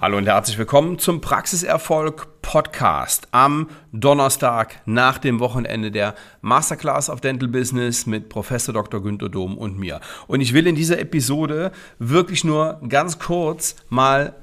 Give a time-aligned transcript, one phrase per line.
[0.00, 7.20] Hallo und herzlich willkommen zum Praxiserfolg Podcast am Donnerstag nach dem Wochenende der Masterclass of
[7.20, 9.02] Dental Business mit Professor Dr.
[9.02, 10.00] Günter Dom und mir.
[10.26, 14.34] Und ich will in dieser Episode wirklich nur ganz kurz mal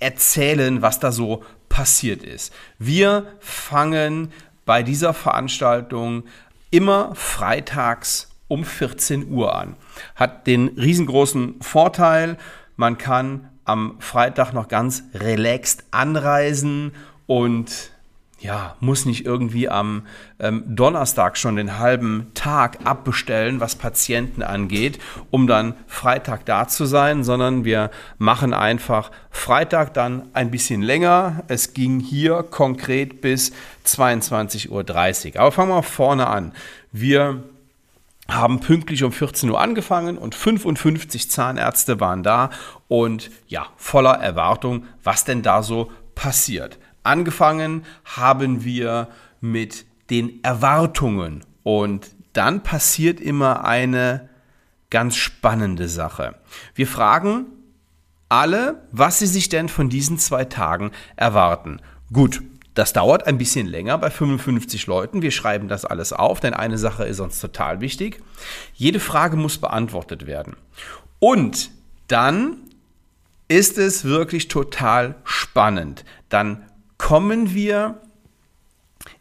[0.00, 2.52] erzählen, was da so passiert ist.
[2.78, 4.32] Wir fangen
[4.64, 6.24] bei dieser Veranstaltung
[6.70, 9.76] immer freitags um 14 Uhr an.
[10.16, 12.36] Hat den riesengroßen Vorteil,
[12.76, 16.92] man kann am Freitag noch ganz relaxed anreisen
[17.26, 17.92] und
[18.40, 20.06] ja, muss nicht irgendwie am
[20.38, 24.98] ähm, Donnerstag schon den halben Tag abbestellen, was Patienten angeht,
[25.30, 31.44] um dann Freitag da zu sein, sondern wir machen einfach Freitag dann ein bisschen länger.
[31.48, 33.52] Es ging hier konkret bis
[33.86, 34.70] 22.30
[35.34, 35.40] Uhr.
[35.40, 36.52] Aber fangen wir vorne an.
[36.92, 37.44] Wir
[38.34, 42.50] haben pünktlich um 14 Uhr angefangen und 55 Zahnärzte waren da
[42.88, 46.78] und ja, voller Erwartung, was denn da so passiert.
[47.02, 49.08] Angefangen haben wir
[49.40, 54.28] mit den Erwartungen und dann passiert immer eine
[54.90, 56.34] ganz spannende Sache.
[56.74, 57.46] Wir fragen
[58.28, 61.80] alle, was sie sich denn von diesen zwei Tagen erwarten.
[62.12, 62.42] Gut,
[62.74, 65.22] das dauert ein bisschen länger bei 55 Leuten.
[65.22, 68.22] Wir schreiben das alles auf, denn eine Sache ist uns total wichtig.
[68.74, 70.56] Jede Frage muss beantwortet werden.
[71.18, 71.70] Und
[72.06, 72.58] dann
[73.48, 76.04] ist es wirklich total spannend.
[76.28, 76.64] Dann
[76.98, 78.00] kommen wir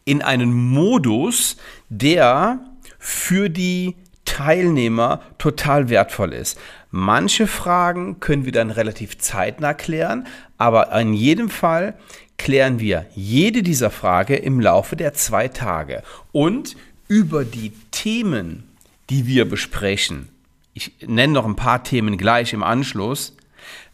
[0.06, 1.58] in einen Modus,
[1.90, 2.60] der
[3.00, 6.60] für die Teilnehmer total wertvoll ist.
[6.92, 10.28] Manche Fragen können wir dann relativ zeitnah klären,
[10.58, 11.96] aber in jedem Fall
[12.40, 16.02] klären wir jede dieser Frage im Laufe der zwei Tage.
[16.32, 16.76] Und
[17.08, 18.64] über die Themen,
[19.12, 20.30] die wir besprechen,
[20.74, 23.36] ich nenne noch ein paar Themen gleich im Anschluss,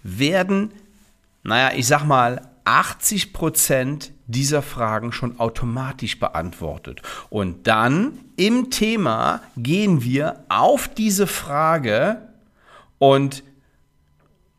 [0.03, 0.71] werden,
[1.43, 7.01] naja, ich sag mal, 80 Prozent dieser Fragen schon automatisch beantwortet.
[7.29, 12.21] Und dann im Thema gehen wir auf diese Frage
[12.97, 13.43] und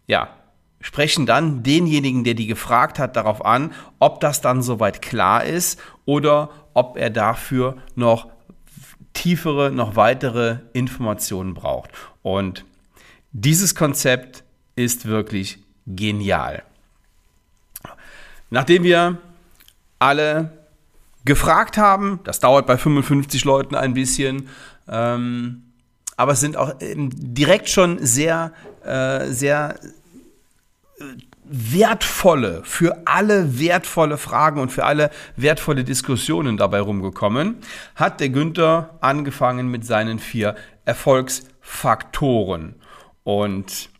[0.06, 0.35] ja,
[0.86, 5.80] sprechen dann denjenigen, der die gefragt hat, darauf an, ob das dann soweit klar ist
[6.04, 8.28] oder ob er dafür noch
[9.12, 11.90] tiefere, noch weitere Informationen braucht.
[12.22, 12.64] Und
[13.32, 14.44] dieses Konzept
[14.76, 15.58] ist wirklich
[15.88, 16.62] genial.
[18.50, 19.18] Nachdem wir
[19.98, 20.52] alle
[21.24, 24.48] gefragt haben, das dauert bei 55 Leuten ein bisschen,
[24.88, 25.64] ähm,
[26.16, 28.52] aber es sind auch direkt schon sehr,
[28.84, 29.80] äh, sehr
[31.44, 37.56] wertvolle, für alle wertvolle Fragen und für alle wertvolle Diskussionen dabei rumgekommen,
[37.94, 42.76] hat der Günther angefangen mit seinen vier Erfolgsfaktoren.
[43.24, 43.90] Und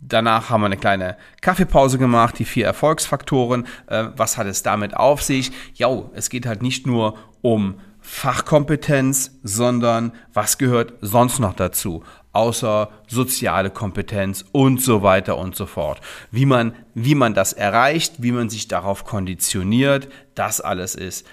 [0.00, 3.66] danach haben wir eine kleine Kaffeepause gemacht, die vier Erfolgsfaktoren.
[3.86, 5.52] Äh, was hat es damit auf sich?
[5.74, 12.02] Ja, es geht halt nicht nur um Fachkompetenz, sondern was gehört sonst noch dazu?
[12.32, 16.00] außer soziale Kompetenz und so weiter und so fort.
[16.30, 21.26] Wie man, wie man das erreicht, wie man sich darauf konditioniert, das alles ist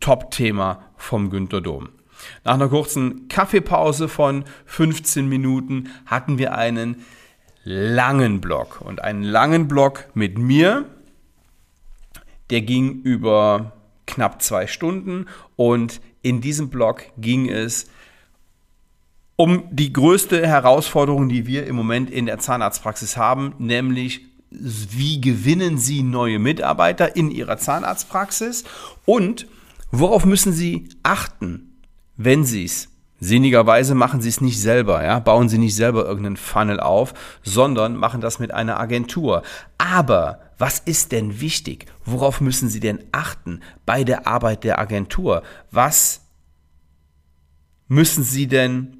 [0.00, 1.88] Top-Thema vom Günter Dom.
[2.44, 7.04] Nach einer kurzen Kaffeepause von 15 Minuten hatten wir einen
[7.64, 10.84] langen Block und einen langen Block mit mir.
[12.50, 13.72] Der ging über
[14.08, 15.26] knapp zwei Stunden.
[15.54, 17.86] Und in diesem Block ging es
[19.36, 25.78] um die größte Herausforderung, die wir im Moment in der Zahnarztpraxis haben, nämlich wie gewinnen
[25.78, 28.64] Sie neue Mitarbeiter in Ihrer Zahnarztpraxis?
[29.04, 29.46] Und
[29.92, 31.78] worauf müssen Sie achten,
[32.16, 32.88] wenn Sie es
[33.20, 37.96] Sinnigerweise machen Sie es nicht selber, ja, bauen Sie nicht selber irgendeinen Funnel auf, sondern
[37.96, 39.42] machen das mit einer Agentur.
[39.76, 41.86] Aber was ist denn wichtig?
[42.04, 45.42] Worauf müssen Sie denn achten bei der Arbeit der Agentur?
[45.70, 46.22] Was
[47.86, 48.97] müssen Sie denn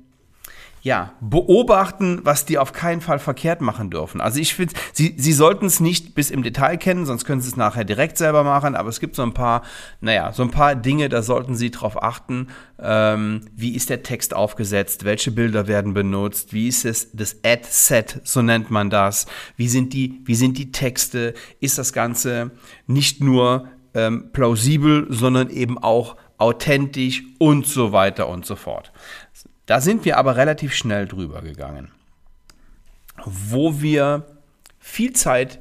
[0.83, 4.21] ja, beobachten, was die auf keinen Fall verkehrt machen dürfen.
[4.21, 7.49] Also ich finde, sie, sie sollten es nicht bis im Detail kennen, sonst können sie
[7.49, 9.63] es nachher direkt selber machen, aber es gibt so ein paar,
[10.01, 12.49] naja, so ein paar Dinge, da sollten sie drauf achten,
[12.81, 18.21] ähm, wie ist der Text aufgesetzt, welche Bilder werden benutzt, wie ist es, das Ad-Set,
[18.25, 19.27] so nennt man das,
[19.57, 22.53] wie sind die, wie sind die Texte, ist das Ganze
[22.87, 28.93] nicht nur ähm, plausibel, sondern eben auch authentisch und so weiter und so fort.
[29.69, 31.91] Da sind wir aber relativ schnell drüber gegangen.
[33.23, 34.25] Wo wir
[34.79, 35.61] viel Zeit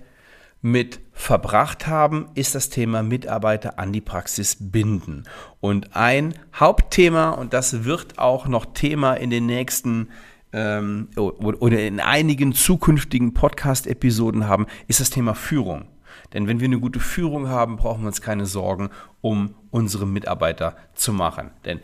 [0.62, 5.26] mit verbracht haben, ist das Thema Mitarbeiter an die Praxis binden.
[5.60, 10.08] Und ein Hauptthema, und das wird auch noch Thema in den nächsten
[10.54, 15.84] ähm, oder in einigen zukünftigen Podcast-Episoden haben, ist das Thema Führung.
[16.32, 18.90] Denn wenn wir eine gute Führung haben, brauchen wir uns keine Sorgen
[19.20, 21.52] um unsere Mitarbeiter zu machen.
[21.66, 21.82] Denn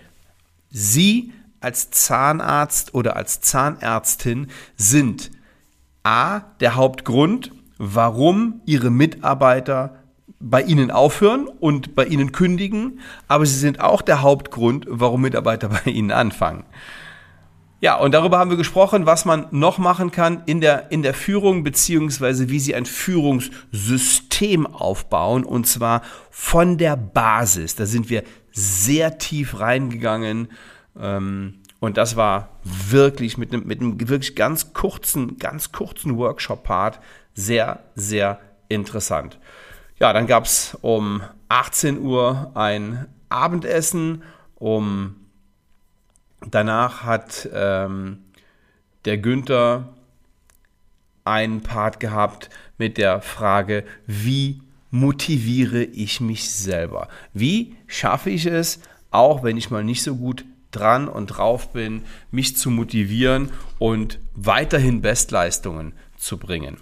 [0.69, 5.31] Sie als Zahnarzt oder als Zahnärztin sind
[6.03, 9.95] A, der Hauptgrund, warum Ihre Mitarbeiter
[10.39, 15.69] bei Ihnen aufhören und bei Ihnen kündigen, aber Sie sind auch der Hauptgrund, warum Mitarbeiter
[15.85, 16.65] bei Ihnen anfangen.
[17.79, 21.13] Ja, und darüber haben wir gesprochen, was man noch machen kann in der, in der
[21.13, 26.01] Führung, beziehungsweise wie Sie ein Führungssystem aufbauen, und zwar
[26.31, 27.75] von der Basis.
[27.75, 28.23] Da sind wir
[28.53, 30.47] sehr tief reingegangen.
[30.99, 36.99] Ähm, und das war wirklich mit einem, mit einem wirklich ganz kurzen, ganz kurzen Workshop-Part
[37.33, 39.37] sehr, sehr interessant.
[39.99, 44.23] Ja, dann gab es um 18 Uhr ein Abendessen.
[44.55, 45.15] Um
[46.41, 48.19] danach hat ähm,
[49.05, 49.89] der Günther
[51.25, 54.61] einen Part gehabt mit der Frage, wie
[54.91, 57.07] motiviere ich mich selber?
[57.33, 58.79] Wie schaffe ich es,
[59.09, 60.45] auch wenn ich mal nicht so gut
[60.75, 66.77] dran und drauf bin, mich zu motivieren und weiterhin Bestleistungen zu bringen.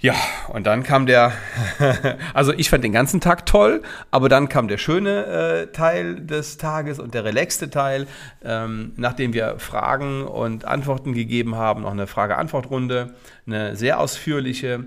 [0.00, 0.14] Ja,
[0.52, 1.32] und dann kam der,
[2.32, 3.82] also ich fand den ganzen Tag toll,
[4.12, 8.06] aber dann kam der schöne äh, Teil des Tages und der relaxte Teil,
[8.44, 13.16] ähm, nachdem wir Fragen und Antworten gegeben haben, noch eine Frage-Antwort-Runde,
[13.48, 14.84] eine sehr ausführliche,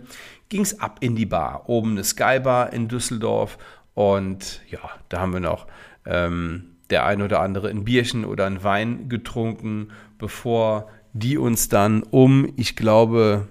[0.47, 3.57] ging es ab in die Bar, oben eine Skybar in Düsseldorf
[3.93, 4.79] und ja,
[5.09, 5.67] da haben wir noch
[6.05, 12.03] ähm, der ein oder andere ein Bierchen oder ein Wein getrunken, bevor die uns dann
[12.03, 13.47] um, ich glaube,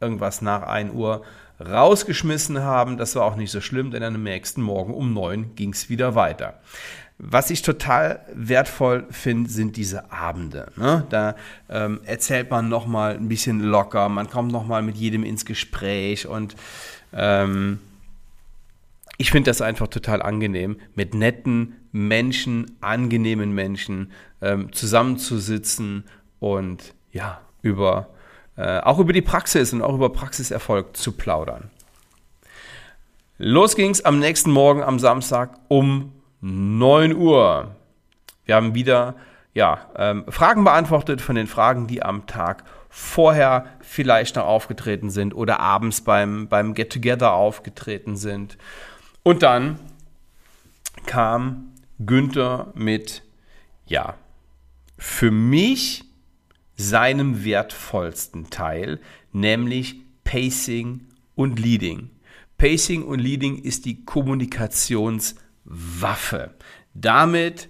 [0.00, 1.22] irgendwas nach 1 Uhr
[1.60, 2.96] rausgeschmissen haben.
[2.96, 6.14] Das war auch nicht so schlimm, denn am nächsten Morgen um 9 ging es wieder
[6.14, 6.60] weiter.
[7.18, 10.72] Was ich total wertvoll finde, sind diese Abende.
[10.76, 11.04] Ne?
[11.10, 11.36] Da
[11.68, 16.56] ähm, erzählt man nochmal ein bisschen locker, man kommt nochmal mit jedem ins Gespräch und
[17.12, 17.78] ähm,
[19.20, 26.04] ich finde das einfach total angenehm, mit netten Menschen, angenehmen Menschen ähm, zusammenzusitzen
[26.38, 28.08] und ja, über,
[28.56, 31.70] äh, auch über die Praxis und auch über Praxiserfolg zu plaudern.
[33.36, 37.74] Los ging's am nächsten Morgen am Samstag um 9 Uhr.
[38.46, 39.16] Wir haben wieder
[39.52, 45.34] ja, ähm, Fragen beantwortet von den Fragen, die am Tag vorher vielleicht noch aufgetreten sind
[45.34, 48.56] oder abends beim, beim Get-Together aufgetreten sind.
[49.22, 49.78] Und dann
[51.06, 53.22] kam Günther mit,
[53.86, 54.16] ja,
[54.96, 56.04] für mich
[56.76, 59.00] seinem wertvollsten Teil,
[59.32, 62.10] nämlich Pacing und Leading.
[62.56, 66.54] Pacing und Leading ist die Kommunikationswaffe.
[66.94, 67.68] Damit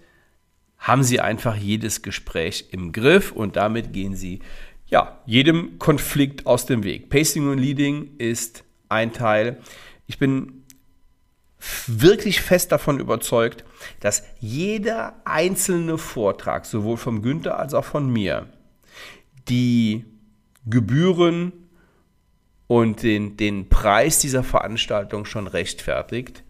[0.78, 4.40] haben Sie einfach jedes Gespräch im Griff und damit gehen Sie
[4.86, 7.10] ja, jedem Konflikt aus dem Weg.
[7.10, 9.60] Pacing und Leading ist ein Teil.
[10.08, 10.59] Ich bin
[11.86, 13.64] wirklich fest davon überzeugt,
[14.00, 18.46] dass jeder einzelne Vortrag, sowohl vom Günther als auch von mir,
[19.48, 20.04] die
[20.66, 21.52] Gebühren
[22.66, 26.44] und den, den Preis dieser Veranstaltung schon rechtfertigt.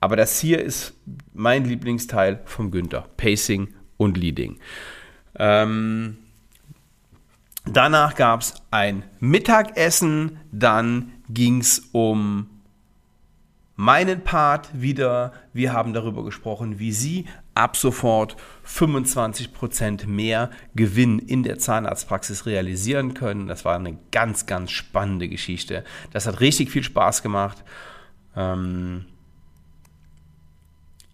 [0.00, 0.94] Aber das hier ist
[1.32, 4.58] mein Lieblingsteil vom Günther, Pacing und Leading.
[5.38, 6.18] Ähm,
[7.64, 12.48] danach gab es ein Mittagessen, dann ging es um
[13.76, 15.32] meinen Part wieder.
[15.52, 18.36] Wir haben darüber gesprochen, wie Sie ab sofort
[18.66, 23.46] 25% mehr Gewinn in der Zahnarztpraxis realisieren können.
[23.46, 25.84] Das war eine ganz, ganz spannende Geschichte.
[26.12, 27.64] Das hat richtig viel Spaß gemacht.
[28.36, 29.06] Ähm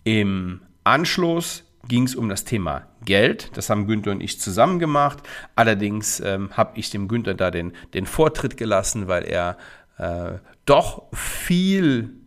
[0.05, 3.57] Im Anschluss ging es um das Thema Geld.
[3.57, 5.19] Das haben Günther und ich zusammen gemacht.
[5.57, 9.57] Allerdings ähm, habe ich dem Günther da den, den Vortritt gelassen, weil er
[9.97, 12.18] äh, doch viel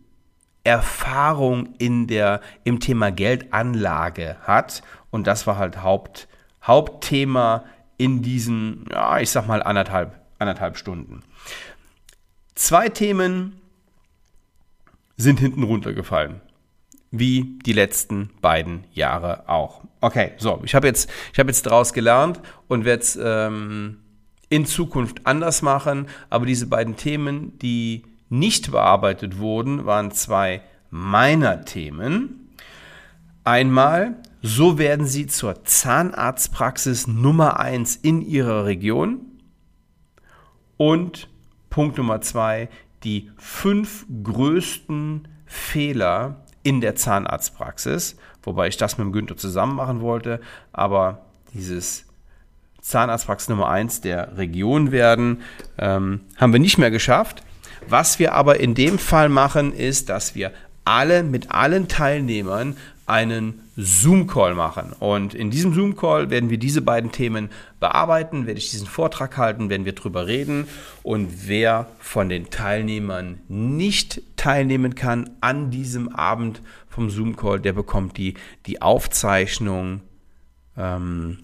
[0.64, 4.82] Erfahrung in der, im Thema Geldanlage hat.
[5.10, 6.28] Und das war halt Haupt,
[6.62, 7.64] Hauptthema
[7.96, 11.22] in diesen, ja, ich sag mal, anderthalb, anderthalb Stunden.
[12.54, 13.60] Zwei Themen
[15.16, 16.40] sind hinten runtergefallen.
[17.10, 19.82] Wie die letzten beiden Jahre auch.
[20.00, 23.98] Okay, so, ich habe jetzt, hab jetzt daraus gelernt und werde es ähm,
[24.48, 26.08] in Zukunft anders machen.
[26.30, 32.48] Aber diese beiden Themen, die nicht bearbeitet wurden, waren zwei meiner Themen.
[33.44, 39.20] Einmal, so werden Sie zur Zahnarztpraxis Nummer 1 in Ihrer Region.
[40.76, 41.28] Und
[41.70, 42.68] Punkt Nummer 2,
[43.04, 50.00] die fünf größten Fehler in der Zahnarztpraxis, wobei ich das mit dem Günther zusammen machen
[50.00, 50.40] wollte,
[50.72, 52.06] aber dieses
[52.80, 55.42] Zahnarztpraxis Nummer 1 der Region werden.
[55.78, 57.42] Ähm, haben wir nicht mehr geschafft.
[57.88, 60.52] Was wir aber in dem Fall machen, ist, dass wir
[60.84, 64.92] alle mit allen Teilnehmern einen Zoom-Call machen.
[64.98, 69.70] Und in diesem Zoom-Call werden wir diese beiden Themen bearbeiten, werde ich diesen Vortrag halten,
[69.70, 70.66] werden wir drüber reden.
[71.02, 78.16] Und wer von den Teilnehmern nicht teilnehmen kann an diesem Abend vom Zoom-Call, der bekommt
[78.18, 78.34] die,
[78.66, 80.00] die Aufzeichnung
[80.76, 81.38] ähm,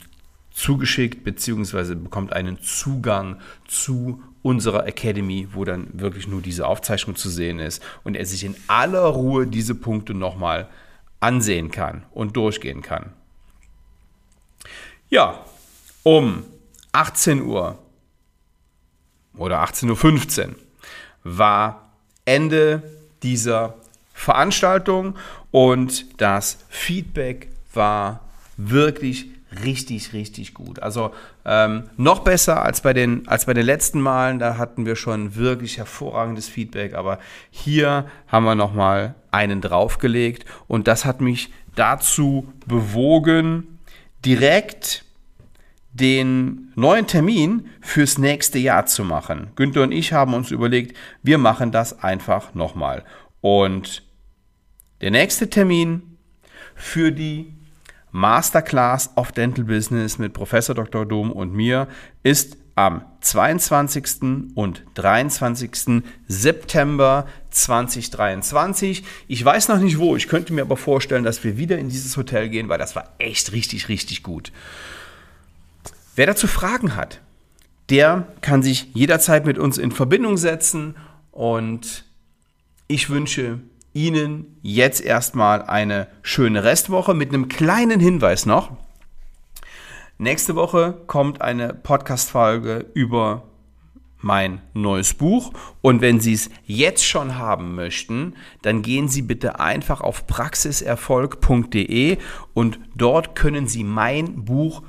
[0.58, 7.28] zugeschickt, beziehungsweise bekommt einen Zugang zu unserer Academy, wo dann wirklich nur diese Aufzeichnung zu
[7.28, 10.68] sehen ist und er sich in aller Ruhe diese Punkte nochmal
[11.20, 13.12] ansehen kann und durchgehen kann.
[15.10, 15.44] Ja,
[16.02, 16.44] um
[16.92, 17.78] 18 Uhr
[19.36, 20.54] oder 18.15 Uhr
[21.22, 21.92] war
[22.24, 22.82] Ende
[23.22, 23.74] dieser
[24.12, 25.16] Veranstaltung
[25.50, 28.20] und das Feedback war
[28.56, 30.80] wirklich richtig, richtig gut.
[30.80, 31.12] Also
[31.44, 34.38] ähm, noch besser als bei, den, als bei den letzten Malen.
[34.38, 36.94] Da hatten wir schon wirklich hervorragendes Feedback.
[36.94, 37.18] Aber
[37.50, 40.44] hier haben wir nochmal einen draufgelegt.
[40.66, 43.78] Und das hat mich dazu bewogen,
[44.24, 45.04] direkt
[45.92, 49.50] den neuen Termin fürs nächste Jahr zu machen.
[49.56, 53.04] Günther und ich haben uns überlegt, wir machen das einfach nochmal.
[53.40, 54.02] Und
[55.00, 56.18] der nächste Termin
[56.74, 57.57] für die
[58.12, 61.06] Masterclass of Dental Business mit Professor Dr.
[61.06, 61.88] Dom und mir
[62.22, 64.52] ist am 22.
[64.54, 66.04] und 23.
[66.28, 69.02] September 2023.
[69.26, 72.16] Ich weiß noch nicht wo, ich könnte mir aber vorstellen, dass wir wieder in dieses
[72.16, 74.52] Hotel gehen, weil das war echt richtig, richtig gut.
[76.14, 77.20] Wer dazu Fragen hat,
[77.90, 80.94] der kann sich jederzeit mit uns in Verbindung setzen
[81.32, 82.04] und
[82.86, 83.58] ich wünsche
[83.98, 88.70] Ihnen jetzt erstmal eine schöne Restwoche mit einem kleinen Hinweis noch.
[90.18, 93.42] Nächste Woche kommt eine Podcast-Folge über
[94.20, 95.52] mein neues Buch.
[95.82, 102.18] Und wenn Sie es jetzt schon haben möchten, dann gehen Sie bitte einfach auf praxiserfolg.de
[102.54, 104.82] und dort können Sie mein Buch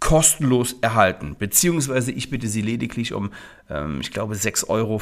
[0.00, 1.36] kostenlos erhalten.
[1.38, 3.30] Beziehungsweise ich bitte Sie lediglich um,
[3.68, 5.00] ähm, ich glaube, 6,95 Euro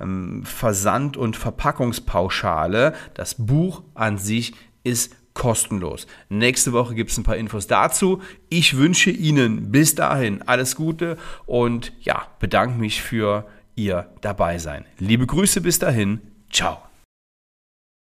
[0.00, 2.94] ähm, Versand- und Verpackungspauschale.
[3.14, 4.54] Das Buch an sich
[4.84, 6.06] ist kostenlos.
[6.28, 8.20] Nächste Woche gibt es ein paar Infos dazu.
[8.48, 11.16] Ich wünsche Ihnen bis dahin alles Gute
[11.46, 14.84] und ja, bedanke mich für Ihr Dabeisein.
[14.98, 16.20] Liebe Grüße bis dahin.
[16.50, 16.87] Ciao.